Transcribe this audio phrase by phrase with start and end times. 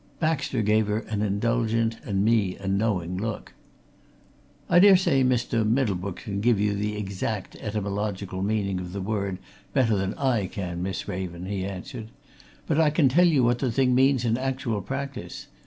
[0.19, 3.53] Baxter gave her an indulgent and me a knowing look.
[4.67, 5.63] "I daresay Mr.
[5.63, 9.37] Middlebrook can give you the exact etymological meaning of the word
[9.73, 12.07] better than I can, Miss Raven," he answered.
[12.65, 15.45] "But I can tell you what the thing means in actual practice!